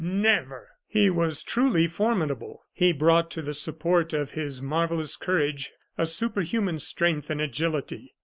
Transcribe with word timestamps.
never!" 0.03 0.67
He 0.87 1.11
was 1.11 1.43
truly 1.43 1.85
formidable; 1.85 2.63
he 2.73 2.91
brought 2.91 3.29
to 3.29 3.41
the 3.43 3.53
support 3.53 4.13
of 4.13 4.31
his 4.31 4.59
marvellous 4.59 5.15
courage 5.15 5.73
a 5.95 6.07
superhuman 6.07 6.79
strength 6.79 7.29
and 7.29 7.39
agility. 7.39 8.15